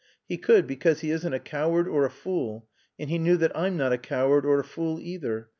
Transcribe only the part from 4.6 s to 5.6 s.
fool either.